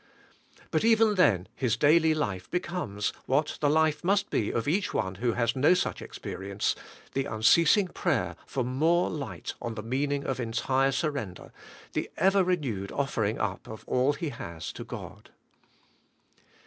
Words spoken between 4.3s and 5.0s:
be of each